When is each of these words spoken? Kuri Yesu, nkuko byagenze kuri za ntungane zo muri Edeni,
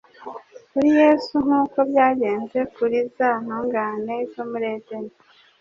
Kuri 0.71 0.89
Yesu, 1.01 1.33
nkuko 1.45 1.77
byagenze 1.89 2.59
kuri 2.75 2.97
za 3.15 3.29
ntungane 3.43 4.15
zo 4.33 4.43
muri 4.49 4.65
Edeni, 4.77 5.13